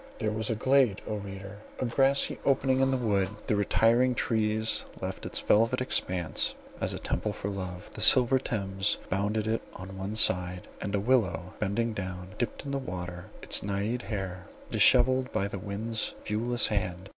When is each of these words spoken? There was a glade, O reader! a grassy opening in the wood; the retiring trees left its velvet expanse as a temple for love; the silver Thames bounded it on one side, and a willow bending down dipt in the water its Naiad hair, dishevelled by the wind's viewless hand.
There 0.17 0.31
was 0.31 0.49
a 0.49 0.55
glade, 0.55 0.99
O 1.05 1.17
reader! 1.17 1.59
a 1.79 1.85
grassy 1.85 2.39
opening 2.43 2.79
in 2.79 2.89
the 2.89 2.97
wood; 2.97 3.29
the 3.45 3.55
retiring 3.55 4.15
trees 4.15 4.83
left 4.99 5.27
its 5.27 5.39
velvet 5.39 5.79
expanse 5.79 6.55
as 6.79 6.91
a 6.91 6.97
temple 6.97 7.33
for 7.33 7.49
love; 7.49 7.91
the 7.91 8.01
silver 8.01 8.39
Thames 8.39 8.97
bounded 9.11 9.45
it 9.45 9.61
on 9.75 9.99
one 9.99 10.15
side, 10.15 10.67
and 10.81 10.95
a 10.95 10.99
willow 10.99 11.53
bending 11.59 11.93
down 11.93 12.29
dipt 12.39 12.65
in 12.65 12.71
the 12.71 12.79
water 12.79 13.27
its 13.43 13.61
Naiad 13.61 14.01
hair, 14.01 14.47
dishevelled 14.71 15.31
by 15.31 15.47
the 15.47 15.59
wind's 15.59 16.15
viewless 16.25 16.65
hand. 16.69 17.09